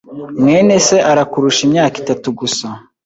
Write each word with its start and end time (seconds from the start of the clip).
mwene 0.41 0.73
se 0.87 0.97
arakurusha 1.11 1.61
imyaka 1.67 1.95
itatu 2.03 2.27
gusa. 2.39 2.67